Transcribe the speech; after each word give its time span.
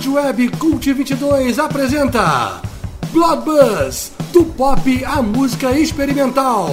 Rádio 0.00 0.14
Web 0.14 0.48
Cult 0.56 0.92
22 0.94 1.58
apresenta 1.58 2.62
Blood 3.12 3.44
Buzz, 3.44 4.10
do 4.32 4.46
pop 4.46 5.04
à 5.04 5.20
música 5.20 5.78
experimental. 5.78 6.70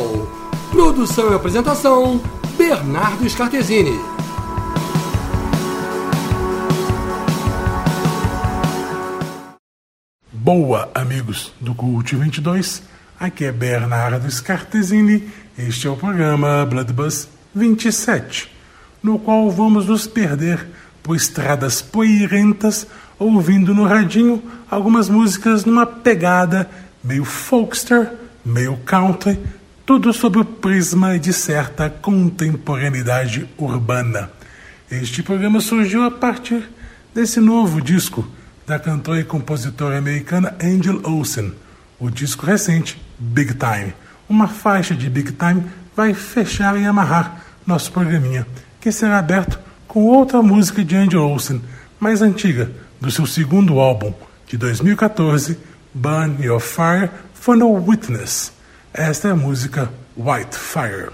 Produção 0.71 1.33
e 1.33 1.35
apresentação, 1.35 2.21
Bernardo 2.57 3.29
Scartesini. 3.29 3.99
Boa, 10.31 10.89
amigos 10.95 11.51
do 11.59 11.75
Cult 11.75 12.15
22. 12.15 12.81
Aqui 13.19 13.43
é 13.43 13.51
Bernardo 13.51 14.31
Scartesini. 14.31 15.29
Este 15.59 15.87
é 15.87 15.89
o 15.89 15.97
programa 15.97 16.65
Blood 16.65 16.93
Buzz 16.93 17.27
27, 17.53 18.49
no 19.03 19.19
qual 19.19 19.51
vamos 19.51 19.85
nos 19.85 20.07
perder 20.07 20.65
por 21.07 21.15
estradas 21.15 21.81
poeirentas, 21.81 22.85
ouvindo 23.19 23.73
no 23.73 23.85
radinho 23.85 24.41
algumas 24.69 25.09
músicas 25.09 25.65
numa 25.65 25.85
pegada 25.85 26.69
meio 27.03 27.23
folkster, 27.23 28.11
meio 28.45 28.77
country, 28.85 29.39
tudo 29.85 30.11
sob 30.11 30.39
o 30.39 30.45
prisma 30.45 31.17
de 31.17 31.31
certa 31.31 31.89
contemporaneidade 31.89 33.47
urbana. 33.57 34.29
Este 34.91 35.23
programa 35.23 35.61
surgiu 35.61 36.03
a 36.03 36.11
partir 36.11 36.69
desse 37.15 37.39
novo 37.39 37.81
disco 37.81 38.27
da 38.65 38.77
cantora 38.77 39.21
e 39.21 39.23
compositora 39.23 39.97
americana 39.97 40.55
Angel 40.61 41.01
Olsen, 41.05 41.53
o 41.99 42.09
disco 42.09 42.45
recente 42.45 43.01
Big 43.17 43.53
Time. 43.53 43.93
Uma 44.27 44.47
faixa 44.47 44.93
de 44.93 45.09
Big 45.09 45.31
Time 45.31 45.63
vai 45.95 46.13
fechar 46.13 46.77
e 46.77 46.85
amarrar 46.85 47.41
nosso 47.65 47.91
programinha, 47.91 48.45
que 48.79 48.91
será 48.91 49.19
aberto 49.19 49.57
com 49.87 50.03
outra 50.03 50.41
música 50.41 50.83
de 50.83 50.95
Angel 50.95 51.23
Olsen, 51.23 51.61
mais 51.99 52.21
antiga, 52.21 52.69
do 52.99 53.11
seu 53.11 53.25
segundo 53.25 53.79
álbum, 53.79 54.13
de 54.47 54.57
2014, 54.57 55.57
Burn 55.93 56.43
Your 56.43 56.59
Fire 56.59 57.09
for 57.33 57.55
No 57.55 57.71
Witness. 57.73 58.51
Esta 58.93 59.29
é 59.29 59.31
a 59.31 59.35
música 59.35 59.91
White 60.15 60.57
Fire. 60.57 61.11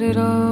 When 0.00 0.16
you 0.16 0.47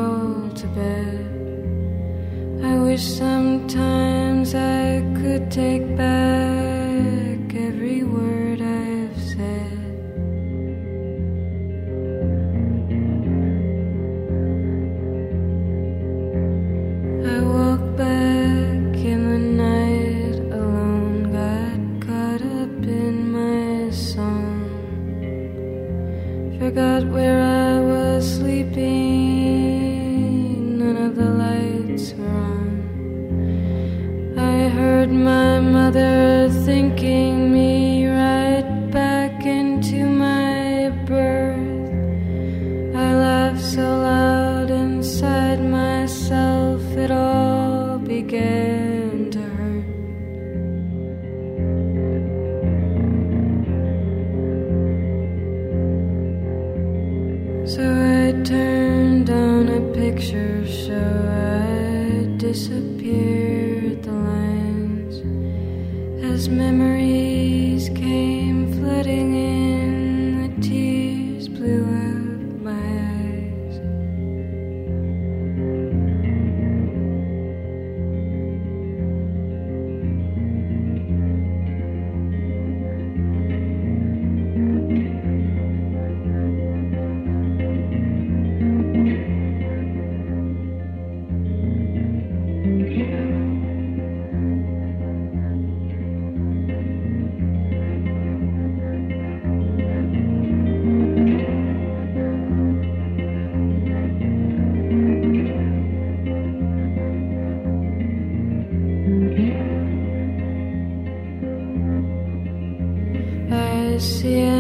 don't 113.99 114.56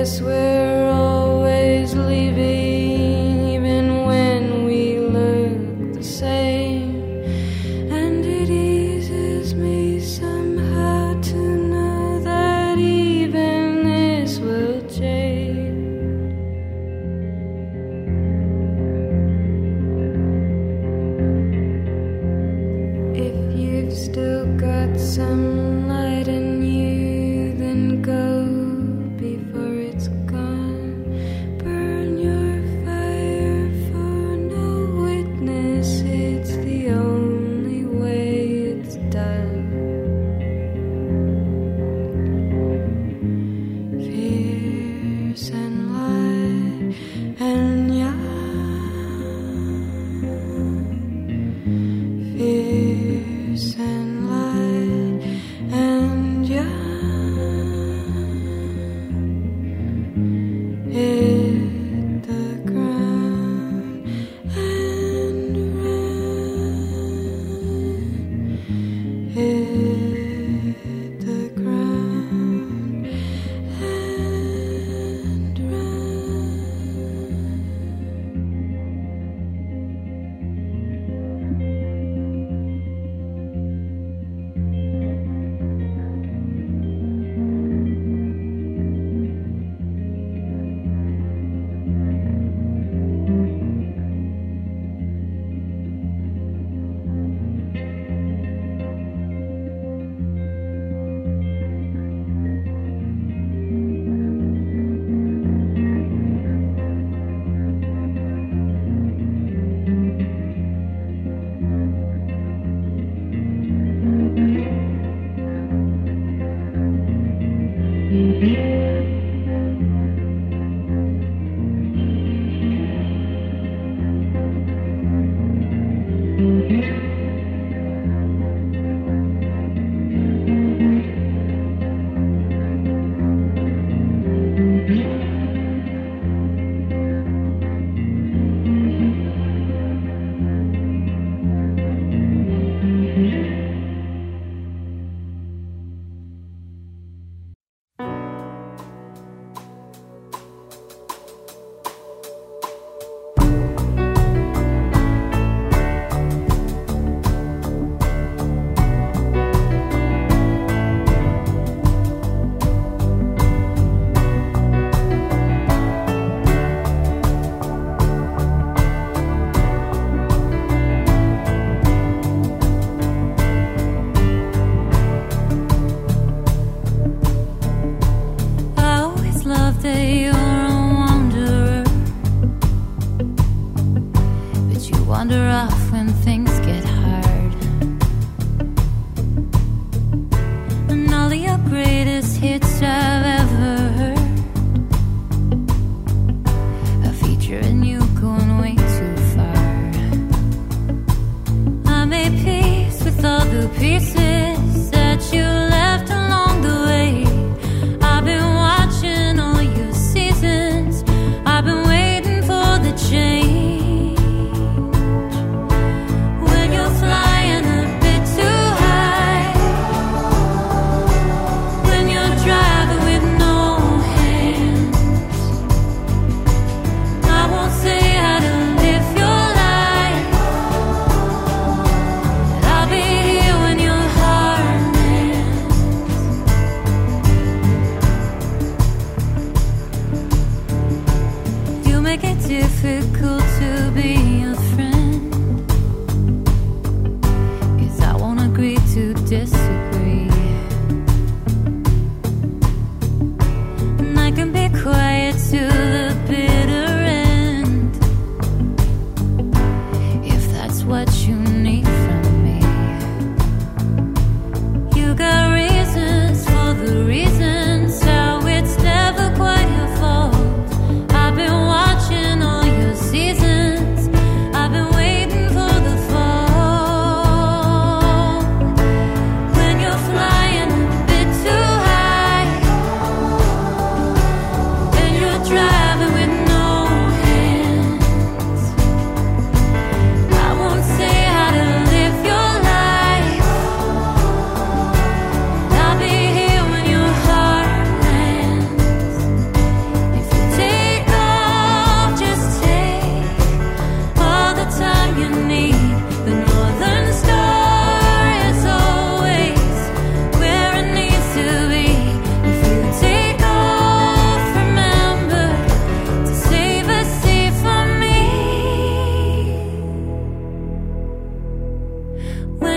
I'll 0.00 0.59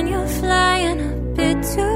when 0.03 0.11
you're 0.11 0.27
flying 0.27 0.99
a 0.99 1.13
bit 1.35 1.63
too 1.63 1.92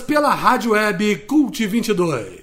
Pela 0.00 0.34
rádio 0.34 0.72
web 0.72 1.16
Cult 1.26 1.58
22. 1.58 2.41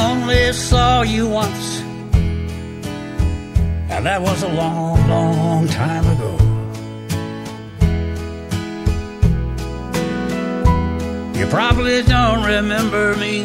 I 0.00 0.12
only 0.12 0.50
saw 0.54 1.02
you 1.02 1.28
once, 1.28 1.80
and 3.92 4.06
that 4.06 4.22
was 4.22 4.42
a 4.42 4.48
long, 4.48 4.96
long 5.10 5.68
time 5.68 6.06
ago. 6.14 6.32
You 11.38 11.46
probably 11.48 12.02
don't 12.02 12.42
remember 12.46 13.14
me, 13.16 13.44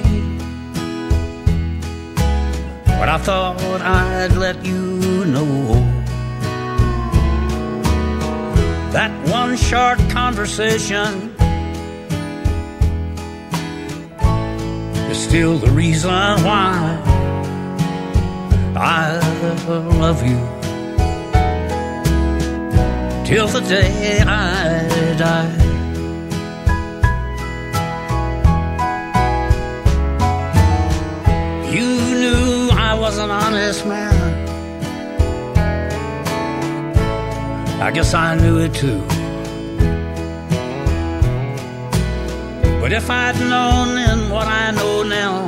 but 2.99 3.09
I 3.09 3.17
thought 3.17 3.81
I'd 3.81 4.37
let 4.37 4.65
you 4.65 5.25
know. 5.25 5.73
That 8.93 9.11
one 9.27 9.57
short 9.57 9.99
conversation 10.09 11.24
is 15.15 15.23
still 15.23 15.57
the 15.57 15.71
reason 15.71 16.11
why 16.47 16.73
I 18.75 19.19
love 20.03 20.21
you 20.29 20.39
till 23.25 23.47
the 23.47 23.61
day 23.61 24.19
I 24.21 25.15
die. 25.25 25.55
You 31.75 31.89
knew 32.21 32.69
I 32.89 32.93
was 33.03 33.17
an 33.17 33.31
honest 33.31 33.85
man. 33.85 34.15
I 37.87 37.91
guess 37.91 38.13
I 38.13 38.35
knew 38.35 38.57
it 38.65 38.73
too. 38.73 39.01
But 42.81 42.91
if 42.91 43.09
I'd 43.09 43.39
known 43.39 44.04
I 44.67 44.71
know 44.71 45.03
now, 45.03 45.45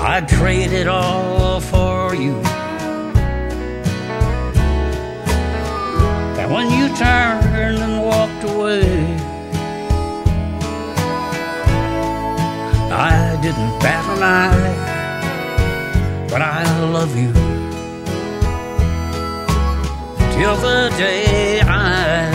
I'd 0.00 0.26
trade 0.26 0.72
it 0.72 0.88
all 0.88 1.60
for 1.60 2.14
you. 2.14 2.36
And 6.40 6.50
when 6.50 6.70
you 6.70 6.88
turned 6.96 7.80
and 7.86 8.02
walked 8.02 8.44
away, 8.44 8.80
I 12.90 13.38
didn't 13.42 13.78
bat 13.84 14.04
an 14.16 14.22
eye, 14.22 14.76
but 16.30 16.40
I 16.40 16.64
love 16.96 17.14
you 17.14 17.30
till 20.32 20.56
the 20.56 20.90
day 20.96 21.60
I 21.60 22.33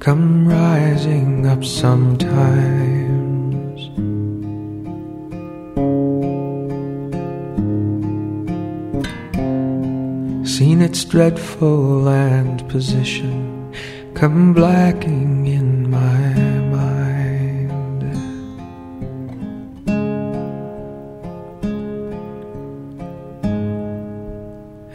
come 0.00 0.48
rising 0.48 1.46
up 1.46 1.64
sometimes? 1.64 3.00
Seen 10.50 10.82
its 10.82 11.04
dreadful 11.04 12.00
land 12.00 12.68
position 12.68 13.72
come 14.14 14.52
blacking 14.52 15.46
in 15.46 15.88
my 15.88 16.34
mind. 16.76 17.70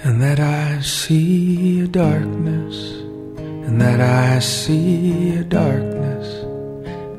And 0.03 0.21
that 0.21 0.41
I 0.41 0.81
see 0.81 1.81
a 1.81 1.87
and 1.87 2.34
that 3.95 4.35
I 4.35 4.39
see 4.39 5.37
a 5.37 5.43
darkness, 5.45 6.27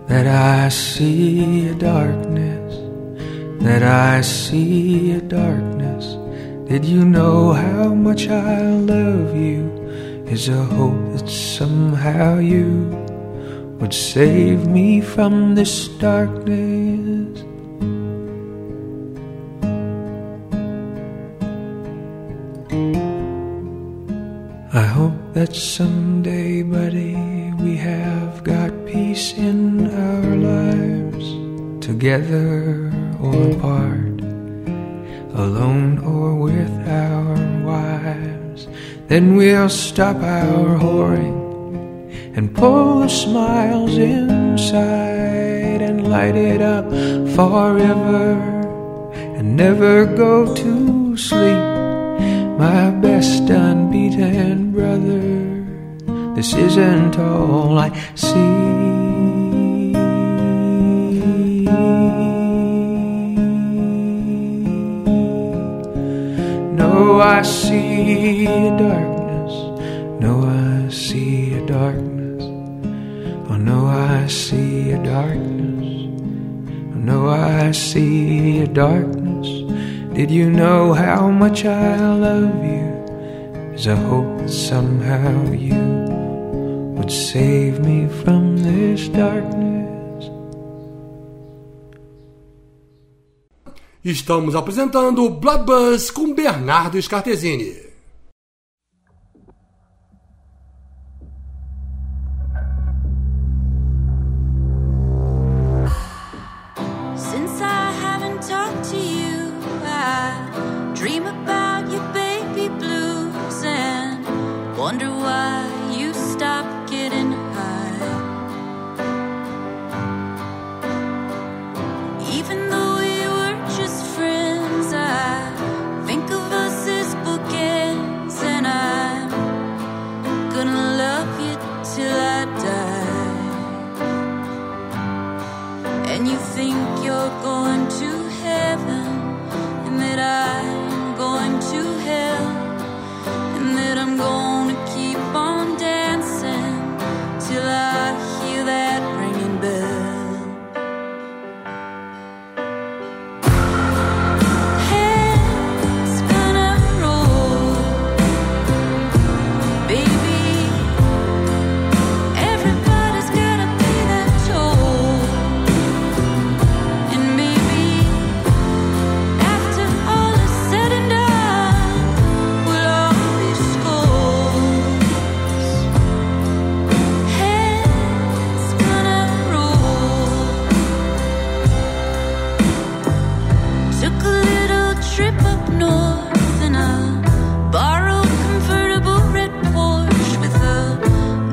that 0.08 0.26
I 0.26 0.68
see 0.68 1.68
a 1.68 1.74
darkness, 1.74 2.74
that 3.62 3.82
I 3.82 4.20
see 4.20 5.12
a 5.12 5.22
darkness. 5.22 6.18
Did 6.68 6.84
you 6.84 7.02
know 7.02 7.54
how 7.54 7.94
much 7.94 8.28
I 8.28 8.60
love 8.72 9.34
you? 9.34 9.72
Is 10.26 10.50
a 10.50 10.64
hope 10.76 11.16
that 11.16 11.30
somehow 11.30 12.40
you 12.40 12.68
would 13.80 13.94
save 13.94 14.66
me 14.66 15.00
from 15.00 15.54
this 15.54 15.88
darkness. 15.88 17.42
That 25.46 25.54
someday, 25.54 26.60
buddy, 26.62 27.14
we 27.62 27.76
have 27.76 28.42
got 28.42 28.70
peace 28.84 29.32
in 29.34 29.86
our 29.86 30.34
lives, 30.34 31.26
together 31.86 32.90
or 33.20 33.52
apart, 33.52 34.18
alone 35.38 35.98
or 35.98 36.34
with 36.34 36.74
our 36.88 37.36
wives. 37.64 38.66
Then 39.06 39.36
we'll 39.36 39.68
stop 39.68 40.16
our 40.16 40.78
whoring 40.82 41.38
and 42.36 42.52
pull 42.52 43.00
the 43.00 43.08
smiles 43.08 43.96
inside 43.96 45.80
and 45.80 46.10
light 46.10 46.34
it 46.34 46.60
up 46.60 46.90
forever 47.36 48.32
and 49.36 49.56
never 49.56 50.06
go 50.06 50.52
to 50.56 51.16
sleep. 51.16 51.76
My 52.58 52.90
best 52.90 53.48
unbeaten 53.50 54.72
brother, 54.72 55.35
this 56.36 56.52
isn't 56.52 57.18
all 57.18 57.78
I 57.78 57.88
see. 58.14 58.34
No, 66.76 67.22
I 67.22 67.40
see 67.40 68.44
a 68.44 68.76
darkness. 68.76 69.52
No, 70.20 70.44
I 70.44 70.90
see 70.90 71.54
a 71.54 71.66
darkness. 71.66 72.44
Oh, 73.48 73.56
no, 73.56 73.86
I 73.86 74.26
see 74.26 74.90
a 74.90 75.02
darkness. 75.02 75.88
Oh, 76.92 76.98
no, 76.98 77.30
I 77.30 77.70
see 77.70 78.60
a 78.60 78.66
darkness. 78.66 79.48
Did 80.14 80.30
you 80.30 80.50
know 80.50 80.92
how 80.92 81.30
much 81.30 81.64
I 81.64 81.96
love 81.96 82.62
you? 82.62 82.92
Is 83.72 83.88
I 83.88 83.94
hope 83.94 84.36
that 84.40 84.50
somehow 84.50 85.50
you 85.52 86.15
would 87.06 87.12
save 87.12 87.78
me 87.80 88.08
from 88.24 88.56
this 88.58 89.08
darkness. 89.10 90.30
Estamos 94.04 94.54
apresentando 94.56 95.28
Bloodbus 95.30 96.10
com 96.10 96.34
Bernardo 96.34 97.00
Scartesini. 97.00 97.85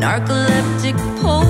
narcoleptic 0.03 0.97
pole 1.19 1.42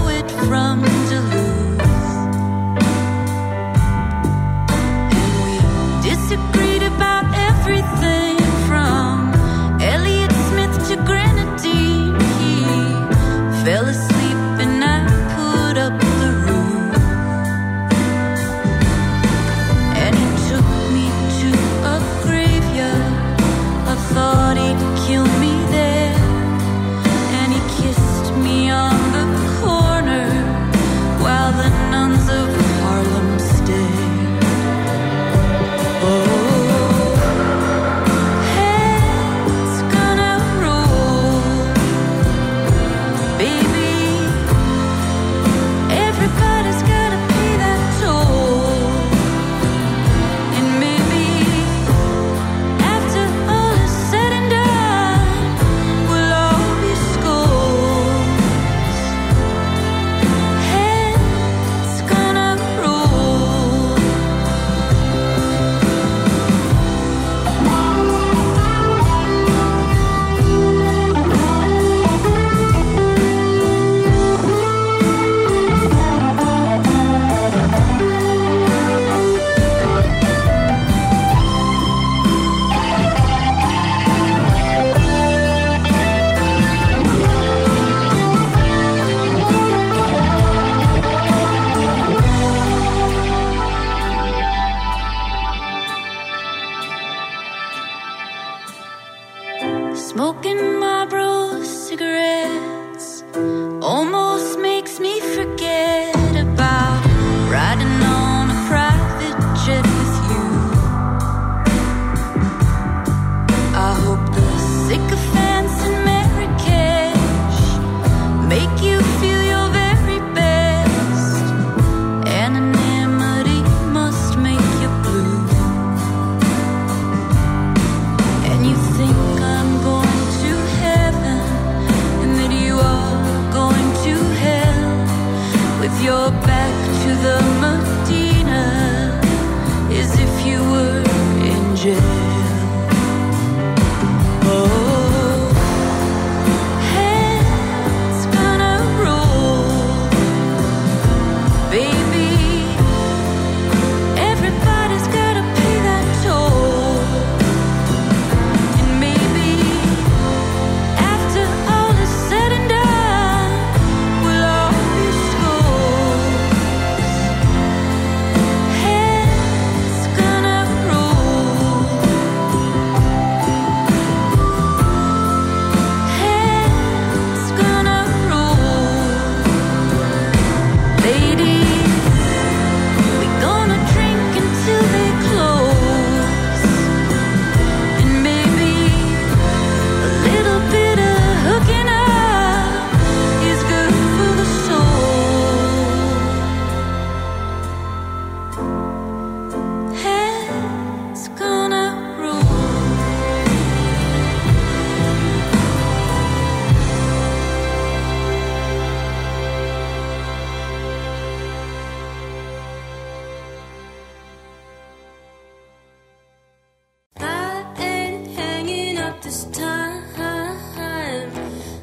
this 219.24 219.46
time. 219.46 220.04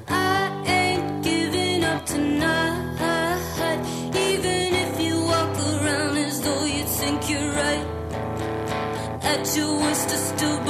I 0.09 0.63
ain't 0.67 1.25
giving 1.25 1.85
up 1.85 2.05
tonight. 2.05 3.81
Even 4.15 4.75
if 4.85 5.01
you 5.01 5.25
walk 5.25 5.57
around 5.57 6.19
as 6.19 6.41
though 6.43 6.65
you 6.65 6.85
think 6.85 7.31
you're 7.31 7.53
right. 7.53 7.87
At 9.23 9.57
your 9.57 9.73
worst, 9.81 10.11
I 10.11 10.17
still 10.17 10.61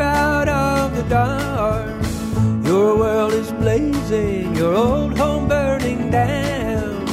out 0.00 0.48
of 0.48 0.96
the 0.96 1.02
dark. 1.04 1.90
Your 2.64 2.96
world 2.96 3.32
is 3.32 3.50
blazing, 3.52 4.54
your 4.56 4.74
old 4.74 5.18
home 5.18 5.48
burning 5.48 6.10
down. 6.10 7.08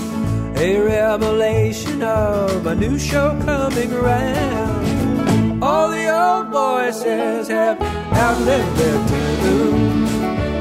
A 0.56 0.80
revelation 0.80 2.04
of 2.04 2.66
a 2.66 2.76
new 2.76 2.98
show 3.00 3.40
coming 3.46 3.92
around. 3.94 5.64
All 5.64 5.90
the 5.90 6.08
old 6.10 6.48
voices 6.48 7.48
have 7.48 7.82
outlived 8.14 8.76
their 8.78 9.08
tune. 9.08 10.08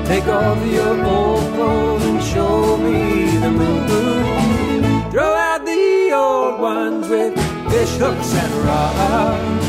Take 0.07 0.27
off 0.27 0.59
your 0.67 1.05
old 1.05 1.55
clothes 1.55 2.05
and 2.05 2.23
show 2.23 2.77
me 2.77 3.27
the 3.39 3.51
moon. 3.51 5.11
Throw 5.11 5.33
out 5.35 5.65
the 5.65 6.13
old 6.13 6.61
ones 6.61 7.09
with 7.09 7.35
fish 7.71 7.97
hooks 7.97 8.35
and 8.35 8.53
rods. 8.67 9.68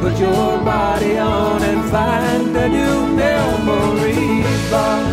Put 0.00 0.18
your 0.18 0.58
body 0.58 1.18
on 1.18 1.62
and 1.62 1.90
find 1.90 2.56
a 2.56 2.68
new 2.68 3.06
memory 3.22 4.42
box. 4.70 5.06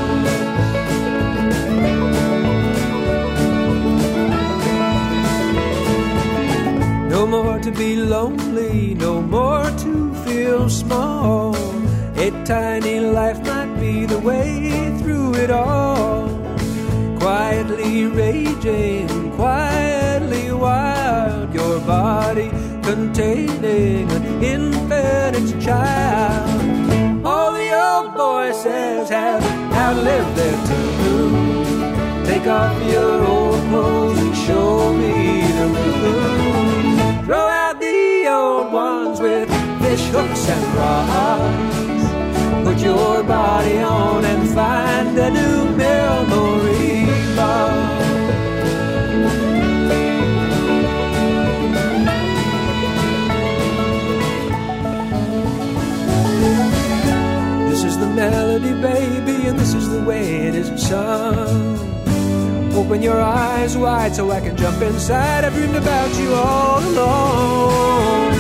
No 7.10 7.26
more 7.26 7.60
to 7.60 7.72
be 7.72 7.96
lonely, 7.96 8.94
no 8.96 9.22
more 9.22 9.72
to 9.84 10.14
feel 10.26 10.70
small. 10.70 11.56
A 12.18 12.30
tiny 12.46 13.00
life 13.00 13.40
might 13.46 13.74
be 13.80 14.06
the 14.06 14.20
way 14.20 14.94
through 15.00 15.36
it 15.36 15.50
all. 15.50 16.28
Quietly 17.20 18.06
raging, 18.06 19.32
quietly 19.32 20.52
wild, 20.52 21.54
your 21.54 21.80
body 21.80 22.52
containing 22.84 24.12
an 24.12 24.44
infinite 24.44 25.62
child. 25.62 27.26
All 27.26 27.54
the 27.54 27.72
old 27.72 28.14
voices 28.14 29.10
have 29.10 29.44
outlived 29.74 30.36
their 30.36 30.58
tune. 30.68 32.26
Take 32.26 32.48
off 32.48 32.76
your 32.92 33.26
old 33.26 33.62
clothes 33.70 34.20
and 34.20 34.36
show 34.36 34.94
me 34.94 35.42
the 35.60 35.68
moon. 35.68 37.26
Throw 37.26 37.48
out 37.64 37.80
the 37.80 38.28
old 38.28 38.74
ones 38.74 39.20
with 39.22 39.50
fish 39.82 40.06
hooks 40.08 40.50
and 40.50 40.66
rods. 40.78 42.04
Put 42.68 42.80
your 42.80 43.24
body 43.24 43.78
on 43.80 44.26
and 44.26 44.50
find 44.50 45.18
a 45.18 45.30
new 45.32 45.76
memory 45.78 47.06
box. 47.36 48.13
melody, 58.16 58.74
baby, 58.82 59.48
and 59.48 59.58
this 59.58 59.74
is 59.74 59.90
the 59.90 60.02
way 60.04 60.48
it 60.48 60.56
is 60.56 60.70
sung. 60.82 61.78
Open 62.74 63.02
your 63.02 63.22
eyes 63.22 63.78
wide 63.78 64.16
so 64.16 64.32
I 64.32 64.40
can 64.40 64.56
jump 64.58 64.82
inside. 64.82 65.44
I've 65.44 65.54
dreamed 65.54 65.76
about 65.76 66.12
you 66.20 66.34
all 66.34 66.80
alone. 66.80 68.33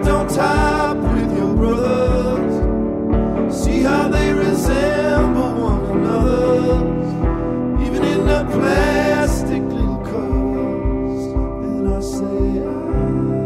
act 0.00 0.08
on 0.08 0.28
top 0.28 0.96
with 0.96 1.36
your 1.36 1.54
brothers. 1.54 2.54
See 3.54 3.80
how 3.82 4.08
they 4.08 4.32
resemble 4.32 5.54
one 5.54 5.84
another, 5.98 6.78
even 7.84 8.04
in 8.04 8.26
the 8.26 8.44
plastic 8.50 9.62
little 9.62 9.98
cups. 9.98 11.26
And 11.64 11.88
I 11.88 12.00
say, 12.00 12.24
I 12.24 12.72
know 13.20 13.44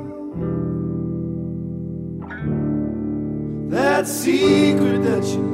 it 0.00 0.14
well. 0.36 0.60
That 3.70 4.06
secret 4.06 5.02
that 5.02 5.24
you 5.24 5.53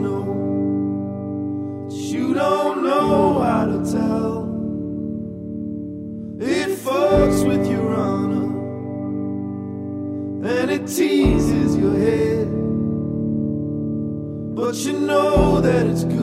But 14.71 14.79
you 14.85 14.93
know 14.93 15.61
that 15.61 15.85
it's 15.85 16.05
good? 16.05 16.20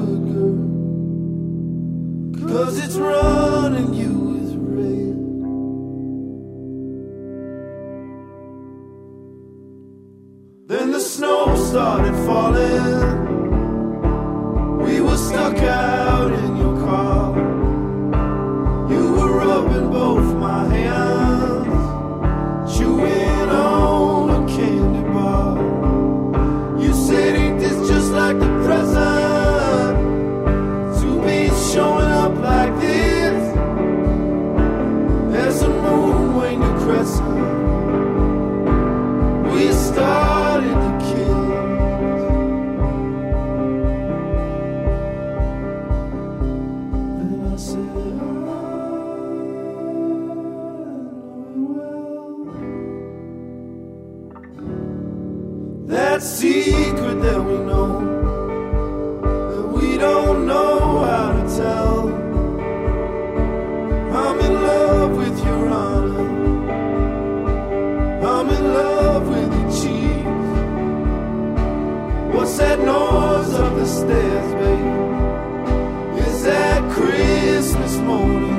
sad 72.48 72.80
noise 72.80 73.54
of 73.54 73.76
the 73.76 73.86
stairs, 73.86 74.54
babe. 74.54 76.28
Is 76.28 76.44
that 76.44 76.92
Christmas 76.92 77.98
morning? 77.98 78.57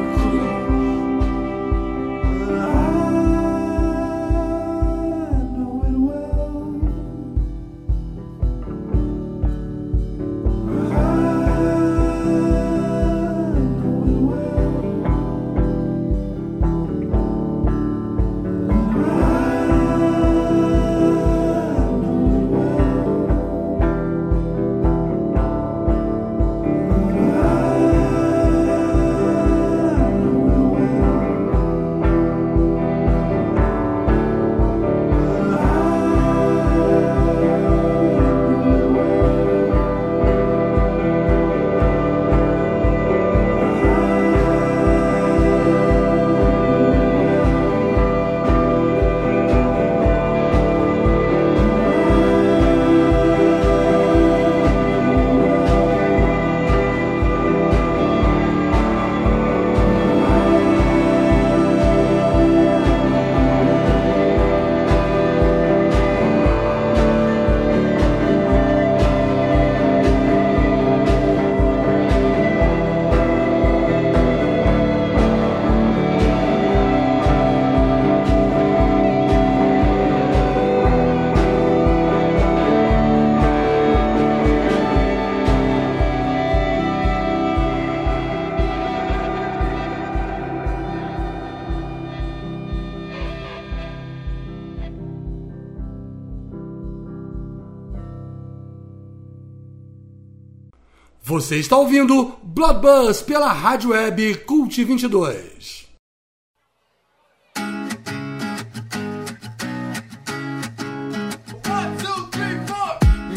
Você 101.39 101.61
está 101.61 101.77
ouvindo 101.77 102.37
Blabuzz 102.43 103.23
pela 103.23 103.53
Rádio 103.53 103.91
Web 103.91 104.35
Cult 104.45 104.75
22. 104.75 105.87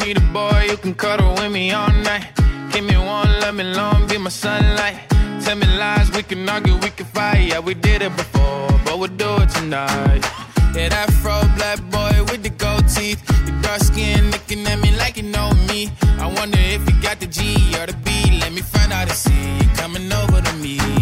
Need 0.00 0.16
a 0.16 0.20
boy 0.32 0.66
you 0.68 0.76
can 0.78 0.92
cuddle 0.94 1.32
with 1.34 1.52
me 1.52 1.70
all 1.70 1.92
night. 2.02 2.26
Give 2.72 2.82
me 2.82 2.96
one, 2.96 3.38
let 3.38 3.54
me 3.54 3.62
long, 3.72 4.08
be 4.08 4.18
my 4.18 4.30
sunlight. 4.30 4.98
Tell 5.44 5.54
me 5.54 5.66
lies, 5.78 6.10
we 6.10 6.24
can 6.24 6.48
argue, 6.48 6.74
we 6.78 6.90
can 6.90 7.06
fight. 7.06 7.50
Yeah, 7.50 7.60
we 7.60 7.74
did 7.74 8.02
it 8.02 8.16
before, 8.16 8.80
but 8.84 8.98
we'll 8.98 9.16
do 9.16 9.36
it 9.42 9.50
tonight. 9.50 10.24
Yeah, 10.74 10.88
that 10.88 11.08
fro 11.22 11.40
black 11.54 11.78
boy 11.92 12.24
with 12.32 12.42
the 12.42 12.50
gold 12.50 12.88
teeth. 12.88 13.22
Your 13.46 13.62
dark 13.62 13.80
skin 13.80 14.32
looking 14.32 14.66
at 14.66 14.80
me 14.80 14.91
hating 15.32 15.40
on 15.40 15.66
me. 15.66 15.90
I 16.18 16.26
wonder 16.26 16.58
if 16.58 16.88
you 16.88 17.02
got 17.02 17.20
the 17.20 17.26
G 17.26 17.54
or 17.80 17.86
the 17.86 17.96
B. 18.04 18.38
Let 18.40 18.52
me 18.52 18.60
find 18.62 18.92
out 18.92 19.08
and 19.08 19.16
see 19.16 19.58
you 19.58 19.68
coming 19.74 20.12
over 20.12 20.40
to 20.40 20.52
me. 20.56 21.01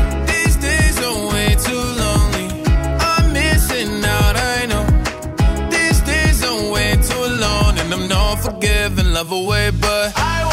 I'm 7.93 8.07
not 8.07 8.35
forgiving, 8.35 9.11
love 9.11 9.31
away, 9.31 9.71
but 9.71 10.13
I 10.15 10.50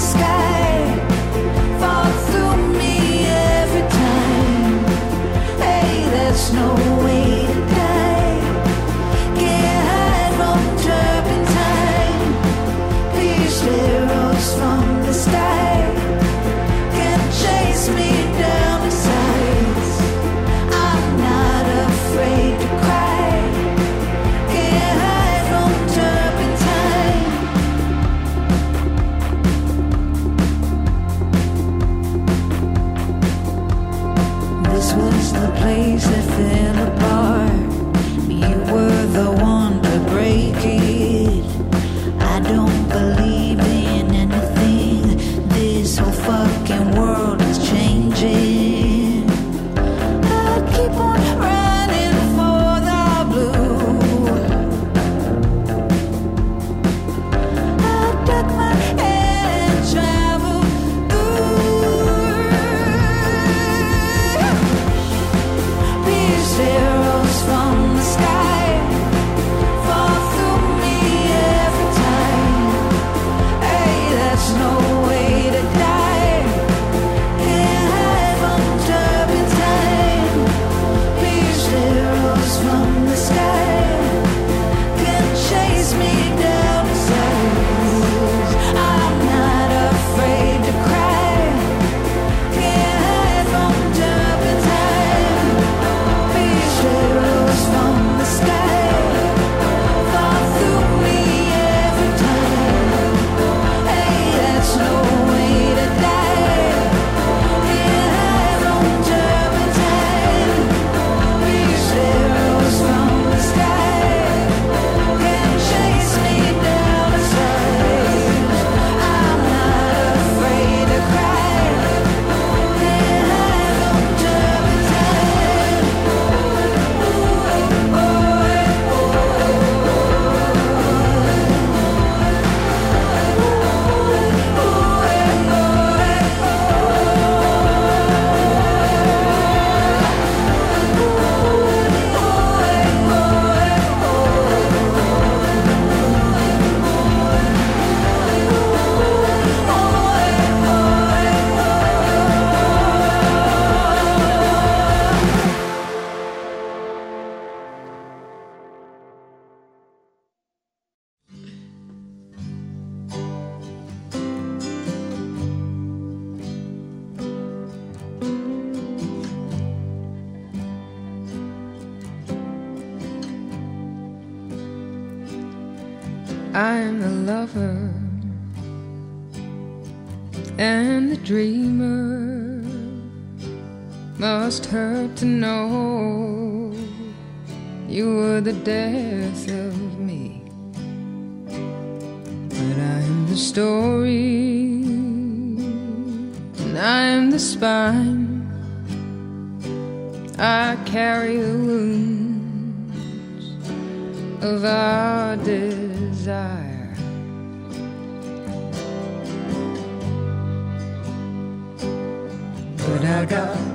sky. 0.00 0.59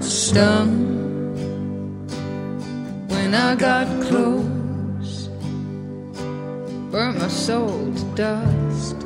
Stung 0.02 0.86
when 3.08 3.34
I 3.34 3.56
got 3.56 3.88
close, 4.04 5.28
burnt 6.92 7.20
my 7.20 7.28
soul 7.28 7.94
to 7.94 8.06
dust, 8.16 9.02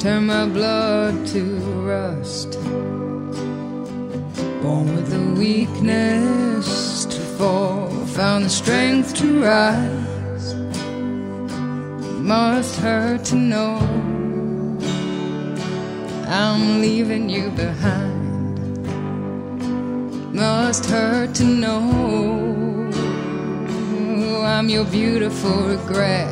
turned 0.00 0.26
my 0.26 0.46
blood 0.46 1.26
to 1.28 1.42
rust. 1.86 2.52
Born 4.62 4.94
with 4.94 5.08
the 5.10 5.40
weakness 5.40 7.04
to 7.06 7.20
fall, 7.38 7.88
found 8.06 8.44
the 8.44 8.50
strength 8.50 9.14
to 9.16 9.42
rise. 9.42 10.54
Must 12.20 12.80
hurt 12.80 13.24
to 13.26 13.36
know 13.36 13.78
I'm 16.28 16.80
leaving 16.82 17.30
you 17.30 17.50
behind. 17.50 18.17
Must 20.38 20.86
hurt 20.86 21.34
to 21.34 21.44
know 21.44 22.88
I'm 24.44 24.68
your 24.68 24.84
beautiful 24.84 25.62
regret. 25.62 26.28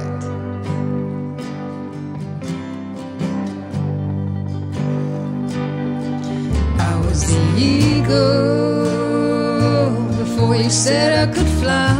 I 6.78 6.94
was 7.04 7.20
the 7.34 7.42
eagle 7.56 8.86
before 10.18 10.54
you 10.54 10.70
said 10.70 11.28
I 11.28 11.32
could 11.32 11.50
fly. 11.60 11.96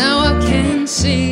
Now 0.00 0.20
I 0.20 0.32
can 0.48 0.86
see 0.86 1.31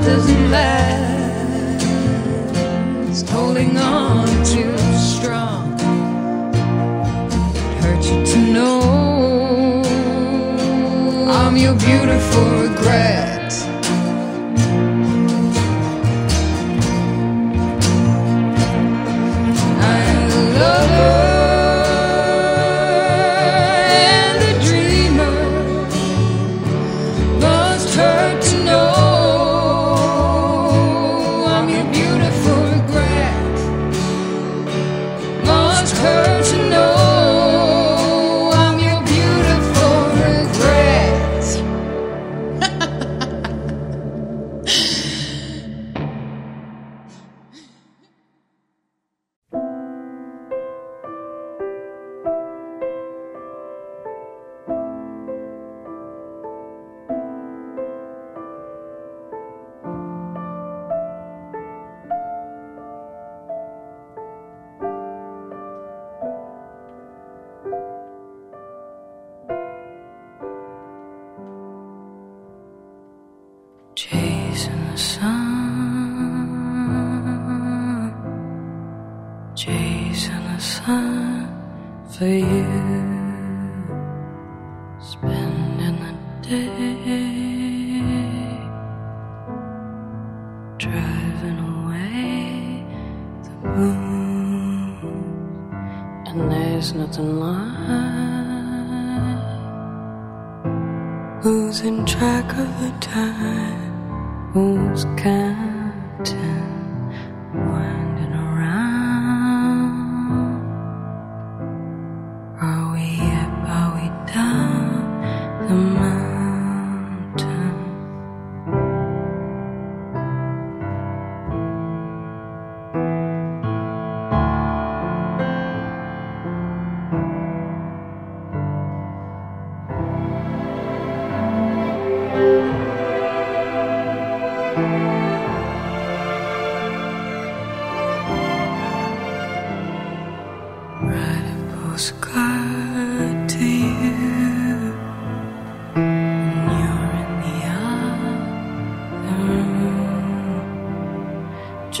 Heart 0.00 0.16
doesn't 0.16 0.50
last, 0.50 1.84
holding 3.28 3.76
on 3.76 4.26
too 4.44 4.74
strong. 4.96 5.74
It 7.52 7.84
hurts 7.84 8.08
you 8.08 8.24
to 8.24 8.38
know 8.52 8.80
I'm 11.28 11.56
your 11.56 11.74
beautiful 11.74 12.44
regret. 12.62 13.29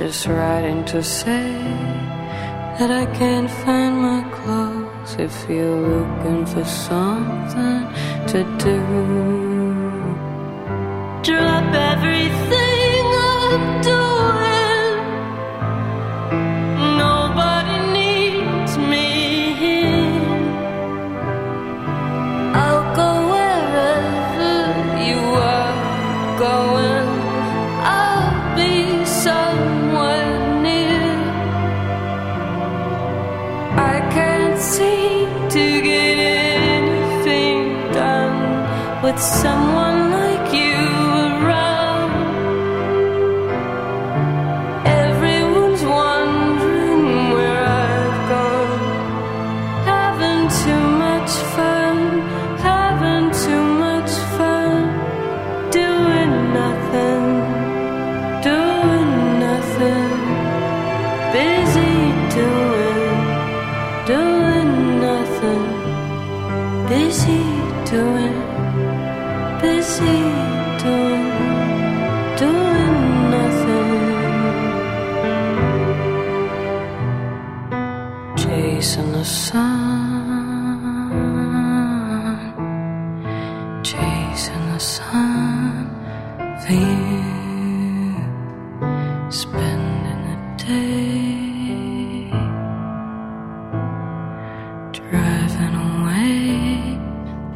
Just 0.00 0.26
writing 0.26 0.84
to 0.86 1.02
say 1.02 1.52
that 2.78 2.90
I 2.90 3.04
can't 3.18 3.50
find 3.50 4.00
my 4.00 4.22
clothes 4.30 5.14
if 5.18 5.46
you're 5.48 5.80
looking 5.94 6.46
for 6.46 6.64
something 6.64 7.86
to 8.28 8.40
do. 8.58 8.80
Drop 11.22 11.74
everything 11.74 12.59
with 39.12 39.20
someone 39.20 39.79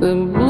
the 0.04 0.43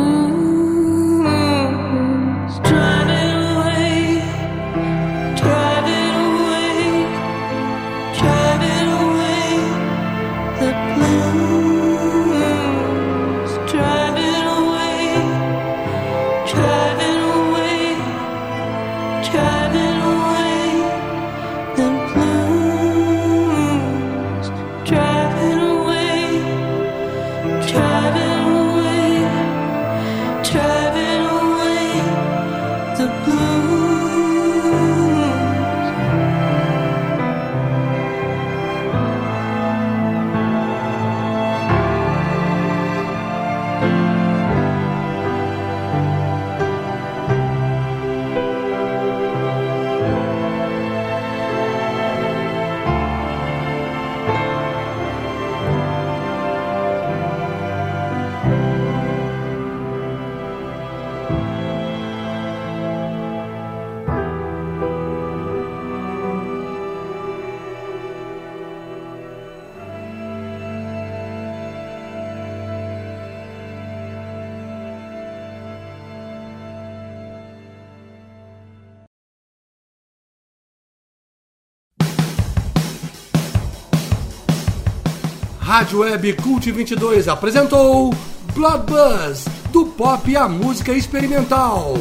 Rádio 85.74 86.02
Web 86.02 86.34
Cult 86.34 86.70
22 86.70 87.26
apresentou 87.26 88.14
Bloodbuzz, 88.54 89.44
do 89.72 89.84
pop 89.84 90.36
à 90.36 90.48
música 90.48 90.92
experimental. 90.92 91.94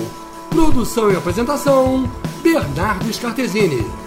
Produção 0.51 1.11
e 1.11 1.15
apresentação, 1.15 2.07
Bernardo 2.43 3.11
Scartesini. 3.11 4.02